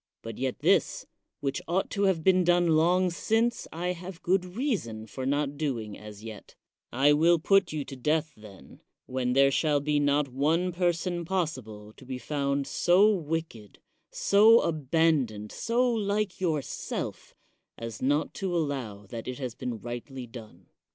But 0.23 0.39
yet 0.39 0.61
this, 0.61 1.05
which 1.41 1.61
ought 1.67 1.91
to 1.91 2.05
have 2.05 2.23
been 2.23 2.43
done 2.43 2.69
long 2.69 3.11
since, 3.11 3.67
I 3.71 3.89
have 3.89 4.23
good 4.23 4.43
reason 4.45 5.05
for 5.05 5.27
not 5.27 5.57
doing 5.59 5.95
as 5.95 6.23
yet; 6.23 6.55
I 6.91 7.13
will 7.13 7.37
put 7.37 7.71
you 7.71 7.85
to 7.85 7.95
death, 7.95 8.33
then, 8.35 8.81
when 9.05 9.33
there 9.33 9.51
shall 9.51 9.79
be 9.79 9.99
not 9.99 10.27
one 10.27 10.71
person 10.71 11.23
possible 11.23 11.93
to 11.97 12.03
be 12.03 12.17
found 12.17 12.65
so 12.65 13.13
wicked, 13.13 13.77
so 14.09 14.57
96 14.61 14.65
CICERO 14.65 14.67
abandoned, 14.67 15.51
so 15.51 15.91
like 15.93 16.41
yourself, 16.41 17.35
as 17.77 18.01
not 18.01 18.33
to 18.33 18.57
allow 18.57 19.05
that 19.05 19.27
it 19.27 19.37
has 19.37 19.53
been 19.53 19.77
rightly 19.77 20.25
done. 20.25 20.65